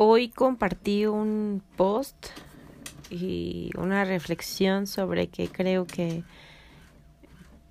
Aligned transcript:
Hoy 0.00 0.28
compartí 0.28 1.06
un 1.06 1.60
post 1.76 2.28
y 3.10 3.70
una 3.76 4.04
reflexión 4.04 4.86
sobre 4.86 5.26
que 5.26 5.48
creo 5.48 5.88
que, 5.88 6.22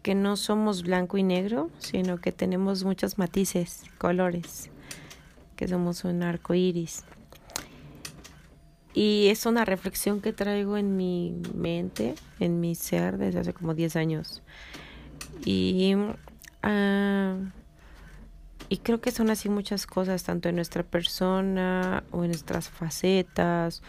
que 0.02 0.14
no 0.14 0.36
somos 0.36 0.84
blanco 0.84 1.18
y 1.18 1.24
negro, 1.24 1.70
sino 1.78 2.18
que 2.18 2.34
tenemos 2.34 2.84
muchos 2.84 3.18
matices, 3.18 3.86
colores, 3.98 4.70
que 5.56 5.70
somos 5.70 6.04
un 6.04 6.22
arco 6.22 6.54
iris. 6.54 7.06
Y 8.94 9.30
es 9.30 9.46
una 9.46 9.64
reflexión 9.64 10.20
que 10.20 10.34
traigo 10.34 10.76
en 10.76 10.98
mi 10.98 11.34
mente, 11.56 12.16
en 12.42 12.60
mi 12.60 12.76
ser, 12.76 13.18
desde 13.18 13.40
hace 13.40 13.54
como 13.54 13.74
10 13.74 13.96
años. 13.96 14.44
Y, 15.46 15.96
uh, 15.96 17.57
y 18.70 18.78
creo 18.78 19.00
que 19.00 19.12
son 19.12 19.30
así 19.30 19.50
muchas 19.50 19.88
cosas, 19.88 20.24
tanto 20.24 20.50
en 20.50 20.56
nuestra 20.56 20.84
persona 20.84 22.04
o 22.12 22.24
en 22.24 22.32
nuestras 22.32 22.70
facetas 22.70 23.82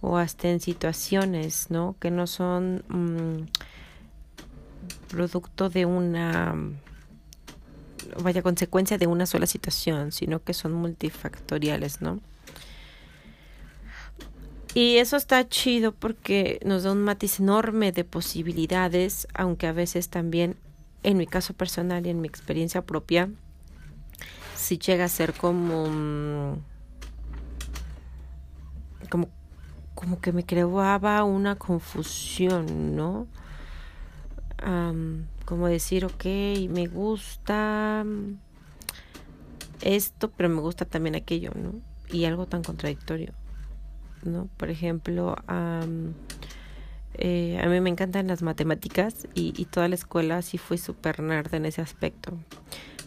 o 0.00 0.16
hasta 0.16 0.48
en 0.48 0.60
situaciones, 0.60 1.70
¿no? 1.70 1.96
Que 2.00 2.10
no 2.10 2.26
son 2.26 2.82
um, 2.90 3.46
producto 5.08 5.68
de 5.68 5.84
una, 5.84 6.54
vaya, 8.22 8.42
consecuencia 8.42 8.96
de 8.96 9.06
una 9.06 9.26
sola 9.26 9.46
situación, 9.46 10.12
sino 10.12 10.42
que 10.42 10.54
son 10.54 10.72
multifactoriales, 10.72 12.00
¿no? 12.00 12.20
Y 14.74 14.96
eso 14.96 15.18
está 15.18 15.46
chido 15.46 15.92
porque 15.92 16.58
nos 16.64 16.84
da 16.84 16.92
un 16.92 17.02
matiz 17.02 17.40
enorme 17.40 17.92
de 17.92 18.04
posibilidades, 18.04 19.28
aunque 19.34 19.66
a 19.66 19.72
veces 19.72 20.08
también, 20.08 20.56
en 21.02 21.18
mi 21.18 21.26
caso 21.26 21.52
personal 21.52 22.06
y 22.06 22.10
en 22.10 22.22
mi 22.22 22.28
experiencia 22.28 22.80
propia, 22.80 23.28
si 24.62 24.78
llega 24.78 25.04
a 25.04 25.08
ser 25.08 25.34
como, 25.34 25.86
mm, 25.88 26.58
como, 29.10 29.28
como 29.94 30.20
que 30.20 30.32
me 30.32 30.44
creaba 30.46 31.24
una 31.24 31.56
confusión, 31.56 32.96
¿no? 32.96 33.26
como 35.44 35.66
decir, 35.66 36.04
ok, 36.04 36.24
me 36.70 36.86
gusta 36.86 38.04
esto, 39.80 40.30
pero 40.30 40.48
me 40.48 40.60
gusta 40.60 40.84
también 40.84 41.16
aquello, 41.16 41.50
¿no? 41.56 41.74
Y 42.08 42.26
algo 42.26 42.46
tan 42.46 42.62
contradictorio. 42.62 43.32
¿no? 44.22 44.48
Por 44.56 44.70
ejemplo, 44.70 45.36
eh, 47.14 47.60
a 47.60 47.66
mí 47.66 47.80
me 47.80 47.90
encantan 47.90 48.28
las 48.28 48.42
matemáticas 48.42 49.26
y, 49.34 49.52
y 49.60 49.64
toda 49.64 49.88
la 49.88 49.96
escuela 49.96 50.40
sí 50.42 50.58
fue 50.58 50.78
súper 50.78 51.20
nerd 51.20 51.52
en 51.54 51.66
ese 51.66 51.82
aspecto. 51.82 52.38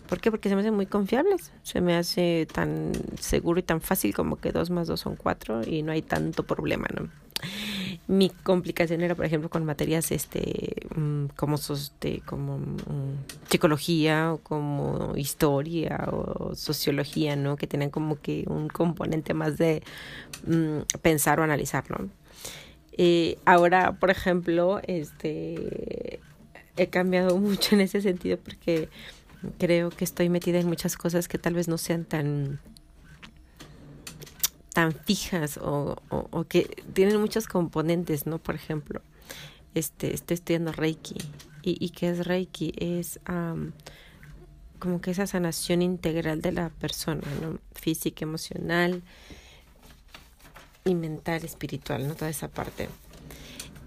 ¿Por 0.08 0.20
qué? 0.20 0.32
Porque 0.32 0.50
se 0.50 0.56
me 0.56 0.62
hacen 0.62 0.74
muy 0.74 0.86
confiables. 0.86 1.52
Se 1.64 1.82
me 1.82 1.96
hace 1.96 2.48
tan 2.52 2.92
seguro 3.20 3.60
y 3.60 3.64
tan 3.64 3.82
fácil 3.82 4.14
como 4.14 4.38
que 4.38 4.52
dos 4.52 4.70
más 4.70 4.88
dos 4.88 5.00
son 5.00 5.16
cuatro 5.16 5.62
y 5.66 5.84
no 5.84 5.92
hay 5.92 6.02
tanto 6.02 6.44
problema, 6.44 6.88
¿no? 6.94 7.10
Mi 8.08 8.30
complicación 8.30 9.02
era, 9.02 9.16
por 9.16 9.26
ejemplo, 9.26 9.50
con 9.50 9.66
materias 9.66 10.12
este 10.12 10.88
mm, 10.96 11.26
como 11.36 11.56
este, 11.56 12.22
como 12.22 12.60
mm, 12.60 13.50
psicología 13.50 14.34
o 14.34 14.38
como 14.38 15.14
historia 15.16 16.08
o 16.12 16.56
sociología, 16.56 17.36
¿no? 17.36 17.56
Que 17.58 17.68
tenían 17.68 17.90
como 17.90 18.20
que 18.20 18.46
un 18.48 18.68
componente 18.68 19.34
más 19.34 19.58
de 19.58 19.82
mm, 20.46 20.82
pensar 21.02 21.40
o 21.40 21.44
analizar, 21.44 21.84
¿no? 21.90 22.10
Eh, 22.98 23.38
ahora, 23.46 23.94
por 23.94 24.10
ejemplo, 24.12 24.80
este 24.88 26.20
he 26.78 26.88
cambiado 26.88 27.38
mucho 27.40 27.76
en 27.76 27.82
ese 27.82 28.02
sentido 28.02 28.38
porque 28.38 28.90
creo 29.58 29.90
que 29.90 30.04
estoy 30.04 30.30
metida 30.30 30.60
en 30.60 30.68
muchas 30.68 30.98
cosas 30.98 31.28
que 31.28 31.38
tal 31.38 31.54
vez 31.54 31.68
no 31.68 31.78
sean 31.78 32.06
tan 32.06 32.60
tan 34.74 34.92
fijas 34.92 35.58
o, 35.58 35.96
o, 36.10 36.44
que 36.44 36.84
tienen 36.94 37.22
muchos 37.22 37.48
componentes, 37.48 38.26
¿no? 38.26 38.40
Por 38.40 38.56
ejemplo, 38.56 39.02
este, 39.74 40.14
estoy 40.14 40.34
estudiando 40.34 40.74
Reiki. 40.74 41.16
¿Y, 41.64 41.78
y 41.84 41.92
qué 41.92 42.10
es 42.10 42.28
Reiki? 42.28 42.74
Es 42.76 43.20
como 44.80 45.00
que 45.00 45.12
esa 45.12 45.28
sanación 45.28 45.82
integral 45.82 46.42
de 46.42 46.52
la 46.52 46.70
persona, 46.70 47.24
¿no? 47.42 47.60
Física, 47.74 48.26
emocional 48.26 49.02
y 50.84 50.94
mental, 50.94 51.46
espiritual, 51.46 52.06
¿no? 52.06 52.16
Toda 52.16 52.30
esa 52.30 52.50
parte. 52.50 52.90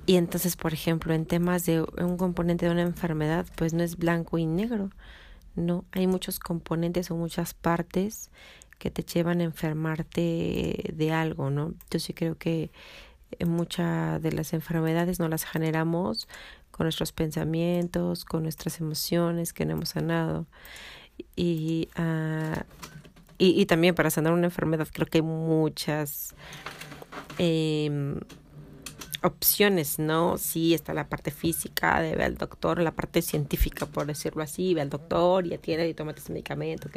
Y 0.06 0.16
entonces, 0.16 0.56
por 0.56 0.72
ejemplo, 0.72 1.12
en 1.12 1.26
temas 1.26 1.66
de 1.66 1.82
un 1.82 2.16
componente 2.16 2.64
de 2.64 2.72
una 2.72 2.80
enfermedad, 2.80 3.44
pues 3.56 3.74
no 3.74 3.82
es 3.82 3.98
blanco 3.98 4.38
y 4.38 4.46
negro, 4.46 4.88
no, 5.58 5.84
hay 5.92 6.06
muchos 6.06 6.38
componentes 6.38 7.10
o 7.10 7.16
muchas 7.16 7.54
partes 7.54 8.30
que 8.78 8.90
te 8.90 9.02
llevan 9.02 9.40
a 9.40 9.44
enfermarte 9.44 10.92
de 10.94 11.12
algo, 11.12 11.50
¿no? 11.50 11.74
Yo 11.90 11.98
sí 11.98 12.14
creo 12.14 12.36
que 12.36 12.70
muchas 13.46 14.22
de 14.22 14.32
las 14.32 14.52
enfermedades 14.52 15.18
no 15.18 15.28
las 15.28 15.44
generamos 15.44 16.28
con 16.70 16.84
nuestros 16.84 17.12
pensamientos, 17.12 18.24
con 18.24 18.44
nuestras 18.44 18.80
emociones 18.80 19.52
que 19.52 19.66
no 19.66 19.72
hemos 19.72 19.90
sanado. 19.90 20.46
Y, 21.34 21.88
uh, 21.98 22.60
y, 23.36 23.60
y, 23.60 23.66
también 23.66 23.94
para 23.94 24.10
sanar 24.10 24.32
una 24.32 24.46
enfermedad 24.46 24.86
creo 24.92 25.06
que 25.06 25.18
hay 25.18 25.22
muchas 25.22 26.34
eh, 27.38 28.20
opciones, 29.22 29.98
¿no? 29.98 30.38
Sí, 30.38 30.74
está 30.74 30.94
la 30.94 31.08
parte 31.08 31.30
física 31.30 32.00
de 32.00 32.12
ver 32.12 32.22
al 32.22 32.36
doctor, 32.36 32.80
la 32.80 32.92
parte 32.92 33.22
científica, 33.22 33.86
por 33.86 34.06
decirlo 34.06 34.42
así, 34.42 34.74
ve 34.74 34.80
al 34.80 34.90
doctor 34.90 35.46
y 35.46 35.54
atiende 35.54 35.88
y 35.88 35.94
tómate 35.94 36.20
ese 36.20 36.32
medicamento, 36.32 36.88
¿ok? 36.88 36.96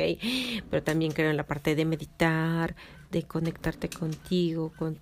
Pero 0.69 0.83
también 0.83 1.11
creo 1.11 1.31
en 1.31 1.37
la 1.37 1.45
parte 1.47 1.75
de 1.75 1.85
meditar, 1.85 2.75
de 3.11 3.23
conectarte 3.23 3.89
contigo, 3.89 4.71
con, 4.77 4.97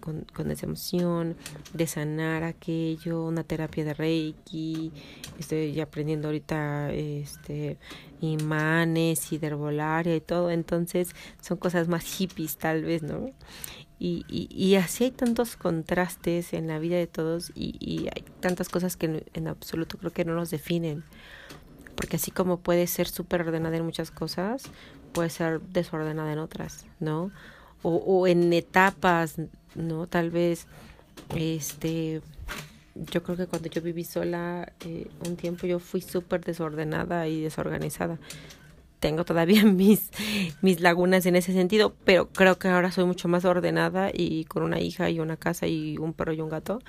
con, 0.00 0.24
con 0.32 0.50
esa 0.50 0.66
emoción, 0.66 1.36
de 1.72 1.86
sanar 1.86 2.44
aquello, 2.44 3.24
una 3.24 3.44
terapia 3.44 3.84
de 3.84 3.94
Reiki, 3.94 4.92
estoy 5.38 5.80
aprendiendo 5.80 6.28
ahorita 6.28 6.92
este 6.92 7.78
imanes 8.20 9.32
y 9.32 9.36
y 9.36 10.20
todo, 10.20 10.50
entonces 10.50 11.14
son 11.40 11.56
cosas 11.56 11.88
más 11.88 12.04
hippies 12.04 12.56
tal 12.56 12.82
vez, 12.84 13.02
¿no? 13.02 13.30
Y, 14.00 14.24
y, 14.28 14.48
y, 14.50 14.76
así 14.76 15.04
hay 15.04 15.10
tantos 15.10 15.56
contrastes 15.56 16.52
en 16.52 16.68
la 16.68 16.78
vida 16.78 16.96
de 16.96 17.08
todos 17.08 17.50
y, 17.56 17.76
y 17.80 18.06
hay 18.14 18.24
tantas 18.38 18.68
cosas 18.68 18.96
que 18.96 19.24
en, 19.34 19.48
absoluto 19.48 19.98
creo 19.98 20.12
que 20.12 20.24
no 20.24 20.34
nos 20.34 20.50
definen. 20.50 21.02
Porque 21.96 22.16
así 22.16 22.30
como 22.30 22.60
puede 22.60 22.86
ser 22.86 23.08
súper 23.08 23.40
ordenada 23.40 23.76
en 23.76 23.84
muchas 23.84 24.12
cosas, 24.12 24.62
puede 25.12 25.30
ser 25.30 25.60
desordenada 25.60 26.32
en 26.32 26.38
otras, 26.38 26.86
¿no? 27.00 27.32
O, 27.82 27.96
o 27.96 28.26
en 28.28 28.52
etapas, 28.52 29.34
¿no? 29.74 30.06
Tal 30.06 30.30
vez, 30.30 30.68
este, 31.34 32.22
yo 32.94 33.22
creo 33.22 33.36
que 33.36 33.46
cuando 33.46 33.68
yo 33.68 33.82
viví 33.82 34.04
sola 34.04 34.72
eh, 34.84 35.08
un 35.26 35.36
tiempo 35.36 35.66
yo 35.66 35.78
fui 35.78 36.00
súper 36.00 36.44
desordenada 36.44 37.26
y 37.28 37.40
desorganizada 37.40 38.18
tengo 39.00 39.24
todavía 39.24 39.64
mis, 39.66 40.10
mis 40.62 40.80
lagunas 40.80 41.26
en 41.26 41.36
ese 41.36 41.52
sentido, 41.52 41.94
pero 42.04 42.28
creo 42.28 42.58
que 42.58 42.68
ahora 42.68 42.90
soy 42.90 43.04
mucho 43.04 43.28
más 43.28 43.44
ordenada 43.44 44.10
y 44.12 44.44
con 44.44 44.62
una 44.62 44.80
hija 44.80 45.10
y 45.10 45.20
una 45.20 45.36
casa 45.36 45.66
y 45.66 45.98
un 45.98 46.12
perro 46.12 46.32
y 46.32 46.40
un 46.40 46.48
gato, 46.48 46.80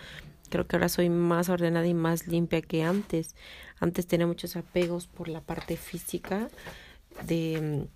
creo 0.50 0.68
que 0.68 0.76
ahora 0.76 0.90
soy 0.90 1.10
más 1.10 1.50
ordenada 1.50 1.88
y 1.88 1.94
más 1.94 2.28
limpia 2.28 2.62
que 2.62 2.84
antes. 2.84 3.36
Antes 3.80 4.08
tenía 4.08 4.28
muchos 4.28 4.56
apegos 4.56 5.08
por 5.08 5.28
la 5.28 5.42
parte 5.42 5.78
física 5.78 6.50
de 7.26 7.88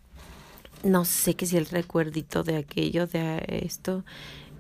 no 0.83 1.05
sé 1.05 1.35
qué 1.35 1.45
si 1.45 1.57
el 1.57 1.65
recuerdito 1.65 2.43
de 2.43 2.57
aquello, 2.57 3.07
de 3.07 3.61
esto, 3.63 4.03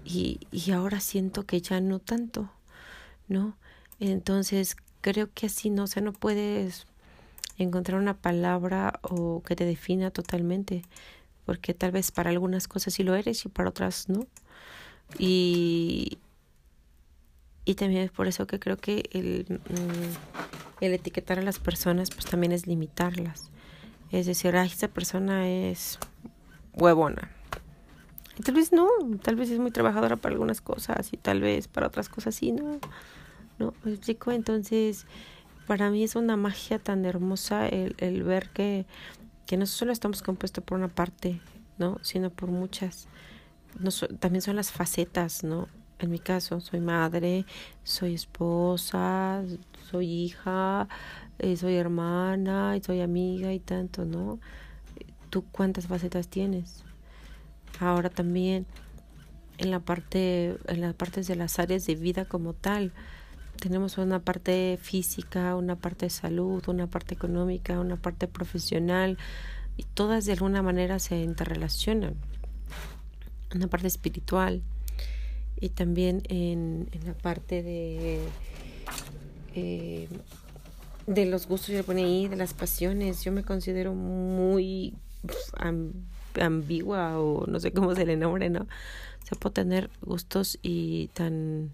y, 0.05 0.39
y 0.51 0.71
ahora 0.71 0.99
siento 0.99 1.45
que 1.45 1.61
ya 1.61 1.79
no 1.81 1.99
tanto, 1.99 2.49
¿no? 3.27 3.57
Entonces 3.99 4.75
creo 5.01 5.29
que 5.33 5.47
así 5.47 5.69
no, 5.69 5.83
o 5.83 5.87
sea, 5.87 6.01
no 6.01 6.13
puedes 6.13 6.87
encontrar 7.57 7.99
una 7.99 8.15
palabra 8.15 8.99
o 9.03 9.41
que 9.43 9.55
te 9.55 9.65
defina 9.65 10.11
totalmente, 10.11 10.83
porque 11.45 11.73
tal 11.73 11.91
vez 11.91 12.11
para 12.11 12.29
algunas 12.29 12.67
cosas 12.67 12.93
sí 12.93 13.03
lo 13.03 13.15
eres 13.15 13.45
y 13.45 13.49
para 13.49 13.69
otras 13.69 14.09
no. 14.09 14.25
Y, 15.19 16.17
y 17.65 17.75
también 17.75 18.03
es 18.03 18.11
por 18.11 18.27
eso 18.27 18.47
que 18.47 18.59
creo 18.59 18.77
que 18.77 19.09
el, 19.11 19.45
mm, 19.49 20.83
el 20.85 20.93
etiquetar 20.93 21.39
a 21.39 21.43
las 21.43 21.59
personas 21.59 22.09
pues 22.09 22.25
también 22.25 22.51
es 22.51 22.67
limitarlas. 22.67 23.51
Es 24.11 24.25
decir, 24.25 24.55
ay, 24.55 24.67
esa 24.67 24.87
persona 24.87 25.49
es 25.49 25.99
huevona. 26.73 27.31
Y 28.37 28.43
tal 28.43 28.55
vez 28.55 28.71
no, 28.71 28.87
tal 29.21 29.35
vez 29.35 29.49
es 29.49 29.59
muy 29.59 29.71
trabajadora 29.71 30.15
para 30.15 30.33
algunas 30.33 30.61
cosas 30.61 31.13
y 31.13 31.17
tal 31.17 31.41
vez 31.41 31.67
para 31.67 31.87
otras 31.87 32.09
cosas 32.09 32.35
sí, 32.35 32.51
no. 32.51 32.79
No, 33.59 33.73
me 33.83 33.91
explico. 33.91 34.31
Entonces, 34.31 35.05
para 35.67 35.89
mí 35.89 36.03
es 36.03 36.15
una 36.15 36.37
magia 36.37 36.79
tan 36.79 37.05
hermosa 37.05 37.67
el, 37.67 37.95
el 37.99 38.23
ver 38.23 38.49
que, 38.49 38.85
que 39.45 39.57
no 39.57 39.65
solo 39.65 39.91
estamos 39.91 40.21
compuestos 40.21 40.63
por 40.63 40.77
una 40.77 40.87
parte, 40.87 41.41
¿no? 41.77 41.99
Sino 42.01 42.29
por 42.29 42.49
muchas. 42.49 43.07
No 43.79 43.89
también 44.19 44.41
son 44.41 44.55
las 44.55 44.71
facetas, 44.71 45.43
¿no? 45.43 45.67
En 45.99 46.11
mi 46.11 46.19
caso, 46.19 46.59
soy 46.59 46.79
madre, 46.79 47.45
soy 47.83 48.15
esposa, 48.15 49.41
soy 49.89 50.07
hija, 50.07 50.87
eh, 51.39 51.55
soy 51.55 51.75
hermana, 51.75 52.77
soy 52.85 53.01
amiga 53.01 53.53
y 53.53 53.59
tanto, 53.59 54.05
¿no? 54.05 54.39
¿Tú 55.29 55.45
cuántas 55.51 55.87
facetas 55.87 56.27
tienes? 56.27 56.83
Ahora 57.79 58.09
también 58.09 58.65
en 59.57 59.71
la 59.71 59.79
parte, 59.79 60.57
en 60.67 60.81
las 60.81 60.93
partes 60.93 61.27
de 61.27 61.35
las 61.35 61.59
áreas 61.59 61.85
de 61.85 61.95
vida 61.95 62.25
como 62.25 62.53
tal, 62.53 62.91
tenemos 63.59 63.97
una 63.97 64.19
parte 64.19 64.77
física, 64.81 65.55
una 65.55 65.75
parte 65.75 66.07
de 66.07 66.09
salud, 66.09 66.63
una 66.67 66.87
parte 66.87 67.15
económica, 67.15 67.79
una 67.79 67.97
parte 67.97 68.27
profesional 68.27 69.17
y 69.77 69.83
todas 69.83 70.25
de 70.25 70.33
alguna 70.33 70.61
manera 70.61 70.99
se 70.99 71.17
interrelacionan. 71.19 72.15
Una 73.55 73.67
parte 73.67 73.87
espiritual 73.87 74.61
y 75.59 75.69
también 75.69 76.23
en, 76.27 76.89
en 76.91 77.05
la 77.05 77.13
parte 77.13 77.63
de 77.63 78.19
eh, 79.55 80.09
de 81.07 81.25
los 81.25 81.47
gustos 81.47 81.69
yo 81.69 81.83
pone 81.83 82.03
ahí 82.03 82.27
de 82.27 82.35
las 82.35 82.53
pasiones 82.53 83.23
yo 83.23 83.31
me 83.31 83.43
considero 83.43 83.93
muy 83.93 84.93
ambigua 86.39 87.19
o 87.19 87.45
no 87.47 87.59
sé 87.59 87.71
cómo 87.71 87.95
se 87.95 88.05
le 88.05 88.17
nombre 88.17 88.49
no 88.49 88.61
o 88.61 89.25
sea 89.25 89.37
puedo 89.39 89.53
tener 89.53 89.89
gustos 90.01 90.59
y 90.61 91.07
tan 91.13 91.71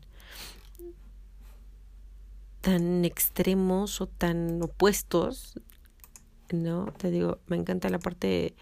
tan 2.62 3.06
extremos 3.06 4.02
o 4.02 4.08
tan 4.08 4.62
opuestos 4.62 5.60
no 6.52 6.94
te 6.98 7.12
digo 7.12 7.40
me 7.48 7.58
encanta 7.58 7.90
la 7.90 8.00
parte 8.00 8.56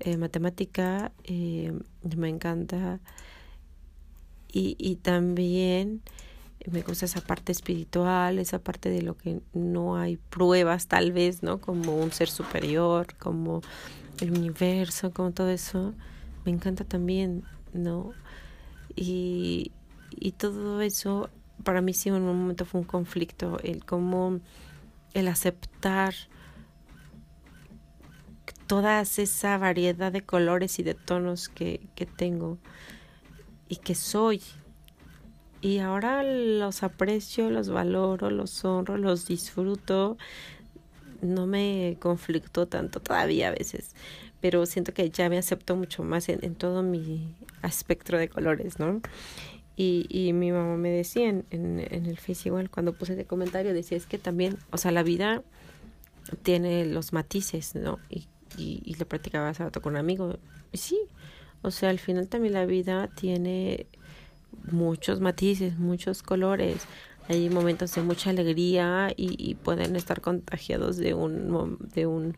eh, 0.00 0.16
matemática 0.16 1.12
eh, 1.24 1.72
me 2.16 2.28
encanta 2.28 3.00
y, 4.48 4.76
y 4.78 4.96
también 4.96 6.02
me 6.66 6.82
gusta 6.82 7.04
esa 7.04 7.20
parte 7.20 7.52
espiritual, 7.52 8.38
esa 8.38 8.58
parte 8.58 8.88
de 8.88 9.02
lo 9.02 9.16
que 9.16 9.40
no 9.52 9.96
hay 9.96 10.16
pruebas 10.16 10.86
tal 10.86 11.12
vez, 11.12 11.42
¿no? 11.42 11.60
Como 11.60 11.96
un 11.96 12.10
ser 12.12 12.28
superior, 12.28 13.06
como 13.18 13.60
el 14.20 14.30
universo, 14.30 15.12
como 15.12 15.32
todo 15.32 15.50
eso. 15.50 15.92
Me 16.44 16.52
encanta 16.52 16.84
también, 16.84 17.44
¿no? 17.72 18.12
Y, 18.96 19.72
y 20.10 20.32
todo 20.32 20.80
eso 20.80 21.28
para 21.64 21.80
mí 21.80 21.94
sí 21.94 22.10
en 22.10 22.16
un 22.16 22.38
momento 22.38 22.64
fue 22.64 22.80
un 22.80 22.86
conflicto, 22.86 23.58
el 23.62 23.84
cómo 23.84 24.40
el 25.14 25.28
aceptar 25.28 26.14
toda 28.66 29.00
esa 29.00 29.58
variedad 29.58 30.12
de 30.12 30.22
colores 30.22 30.78
y 30.78 30.82
de 30.82 30.94
tonos 30.94 31.48
que, 31.48 31.80
que 31.94 32.06
tengo 32.06 32.58
y 33.68 33.76
que 33.76 33.94
soy. 33.94 34.42
Y 35.60 35.78
ahora 35.78 36.22
los 36.22 36.82
aprecio, 36.82 37.50
los 37.50 37.70
valoro, 37.70 38.30
los 38.30 38.64
honro, 38.64 38.98
los 38.98 39.26
disfruto. 39.26 40.18
No 41.22 41.46
me 41.46 41.96
conflicto 42.00 42.66
tanto 42.66 43.00
todavía 43.00 43.48
a 43.48 43.52
veces, 43.52 43.94
pero 44.40 44.66
siento 44.66 44.92
que 44.92 45.08
ya 45.08 45.30
me 45.30 45.38
acepto 45.38 45.74
mucho 45.74 46.02
más 46.04 46.28
en, 46.28 46.44
en 46.44 46.54
todo 46.54 46.82
mi 46.82 47.34
espectro 47.62 48.18
de 48.18 48.28
colores, 48.28 48.78
¿no? 48.78 49.00
Y, 49.76 50.06
y 50.08 50.32
mi 50.32 50.52
mamá 50.52 50.76
me 50.76 50.90
decía 50.90 51.28
en, 51.28 51.44
en, 51.50 51.80
en 51.80 52.06
el 52.06 52.18
Face 52.18 52.48
igual, 52.48 52.70
cuando 52.70 52.92
puse 52.92 53.14
ese 53.14 53.24
comentario, 53.24 53.74
decía, 53.74 53.96
es 53.96 54.06
que 54.06 54.18
también, 54.18 54.56
o 54.70 54.78
sea, 54.78 54.92
la 54.92 55.02
vida 55.02 55.42
tiene 56.42 56.86
los 56.86 57.12
matices, 57.12 57.74
¿no? 57.74 57.98
Y, 58.08 58.28
y, 58.56 58.82
y 58.84 58.94
lo 58.94 59.06
practicaba 59.06 59.48
hace 59.48 59.64
rato 59.64 59.82
con 59.82 59.96
un. 59.96 60.38
Y 60.72 60.78
sí, 60.78 60.98
o 61.62 61.70
sea, 61.70 61.90
al 61.90 61.98
final 61.98 62.28
también 62.28 62.54
la 62.54 62.66
vida 62.66 63.08
tiene 63.16 63.86
muchos 64.70 65.20
matices, 65.20 65.78
muchos 65.78 66.22
colores. 66.22 66.86
Hay 67.28 67.48
momentos 67.48 67.94
de 67.94 68.02
mucha 68.02 68.30
alegría 68.30 69.12
y, 69.16 69.34
y 69.38 69.54
pueden 69.54 69.96
estar 69.96 70.20
contagiados 70.20 70.98
de 70.98 71.14
un, 71.14 71.78
de 71.94 72.06
un 72.06 72.36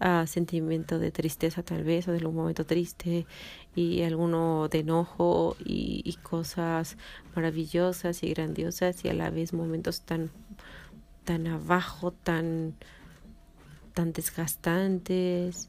uh, 0.00 0.26
sentimiento 0.26 0.98
de 0.98 1.10
tristeza 1.10 1.62
tal 1.62 1.84
vez 1.84 2.08
o 2.08 2.12
de 2.12 2.24
un 2.26 2.34
momento 2.34 2.64
triste 2.64 3.26
y 3.74 4.02
alguno 4.02 4.68
de 4.68 4.80
enojo 4.80 5.56
y, 5.64 6.18
cosas 6.22 6.96
maravillosas 7.34 8.22
y 8.22 8.30
grandiosas 8.30 9.04
y 9.04 9.08
a 9.08 9.14
la 9.14 9.30
vez 9.30 9.52
momentos 9.52 10.02
tan 10.02 10.30
tan 11.24 11.46
abajo 11.46 12.12
tan 12.12 12.74
tan 13.94 14.12
desgastantes 14.12 15.68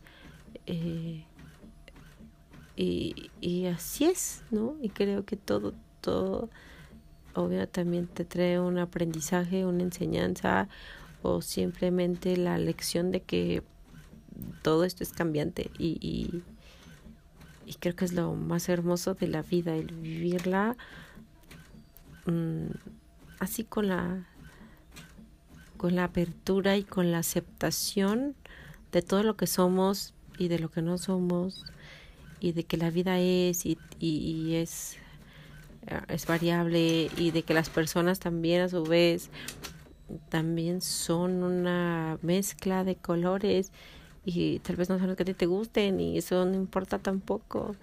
eh, 0.65 1.25
y, 2.75 3.29
y 3.41 3.65
así 3.65 4.05
es, 4.05 4.43
¿no? 4.49 4.75
Y 4.81 4.89
creo 4.89 5.25
que 5.25 5.35
todo, 5.35 5.73
todo, 5.99 6.49
obvio, 7.35 7.67
también 7.67 8.07
te 8.07 8.25
trae 8.25 8.59
un 8.59 8.77
aprendizaje, 8.79 9.65
una 9.65 9.83
enseñanza 9.83 10.67
o 11.21 11.41
simplemente 11.41 12.37
la 12.37 12.57
lección 12.57 13.11
de 13.11 13.21
que 13.21 13.63
todo 14.61 14.83
esto 14.83 15.03
es 15.03 15.11
cambiante 15.11 15.71
y, 15.77 15.97
y, 16.01 16.43
y 17.65 17.75
creo 17.75 17.95
que 17.95 18.05
es 18.05 18.13
lo 18.13 18.33
más 18.33 18.69
hermoso 18.69 19.13
de 19.13 19.27
la 19.27 19.41
vida, 19.41 19.75
el 19.75 19.93
vivirla 19.93 20.75
mmm, 22.25 22.67
así 23.39 23.63
con 23.63 23.87
la 23.87 24.27
con 25.77 25.95
la 25.95 26.03
apertura 26.03 26.77
y 26.77 26.83
con 26.83 27.11
la 27.11 27.17
aceptación 27.17 28.35
de 28.91 29.01
todo 29.01 29.23
lo 29.23 29.35
que 29.35 29.47
somos 29.47 30.13
y 30.37 30.47
de 30.47 30.59
lo 30.59 30.69
que 30.69 30.83
no 30.83 30.99
somos 30.99 31.65
y 32.39 32.51
de 32.51 32.65
que 32.65 32.77
la 32.77 32.91
vida 32.91 33.19
es 33.19 33.65
y, 33.65 33.79
y, 33.99 34.55
es, 34.55 34.97
eh, 35.87 35.99
es 36.07 36.27
variable 36.27 37.09
y 37.17 37.31
de 37.31 37.41
que 37.41 37.53
las 37.53 37.69
personas 37.69 38.19
también 38.19 38.61
a 38.61 38.69
su 38.69 38.83
vez 38.83 39.31
también 40.29 40.81
son 40.81 41.43
una 41.43 42.19
mezcla 42.21 42.83
de 42.83 42.95
colores 42.95 43.71
y 44.25 44.59
tal 44.59 44.75
vez 44.75 44.89
no 44.89 44.99
son 44.99 45.07
los 45.07 45.17
que 45.17 45.23
a 45.23 45.25
ti 45.25 45.33
te 45.33 45.45
gusten 45.45 45.99
y 45.99 46.17
eso 46.17 46.45
no 46.45 46.55
importa 46.55 46.99
tampoco 46.99 47.75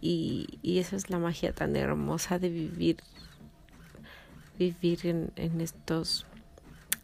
y, 0.00 0.58
y 0.62 0.78
eso 0.78 0.96
es 0.96 1.10
la 1.10 1.18
magia 1.18 1.52
tan 1.52 1.76
hermosa 1.76 2.38
de 2.38 2.48
vivir 2.48 2.96
vivir 4.58 5.06
en, 5.06 5.32
en 5.36 5.60
estos 5.60 6.26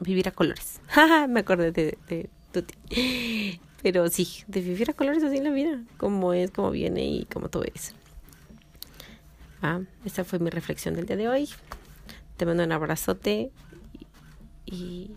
vivir 0.00 0.29
a 0.29 0.33
colores 0.33 0.81
me 1.29 1.40
acordé 1.40 1.73
de, 1.73 1.99
de 2.09 2.31
Tuti 2.52 3.61
pero 3.83 4.09
sí, 4.09 4.45
de 4.47 4.61
vivir 4.61 4.90
a 4.90 4.93
colores 4.95 5.23
así 5.23 5.38
en 5.38 5.45
la 5.45 5.50
vida, 5.50 5.83
como 5.97 6.33
es, 6.33 6.50
como 6.50 6.71
viene 6.71 7.07
y 7.07 7.25
como 7.25 7.49
todo 7.49 7.64
es. 7.64 7.95
Ah, 9.62 9.81
esta 10.05 10.25
fue 10.25 10.38
mi 10.38 10.50
reflexión 10.50 10.95
del 10.95 11.07
día 11.07 11.17
de 11.17 11.29
hoy. 11.29 11.49
Te 12.37 12.47
mando 12.47 12.64
un 12.64 12.73
abrazote 12.73 13.50
y 14.67 15.11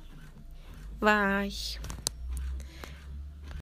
bye. 1.00 1.54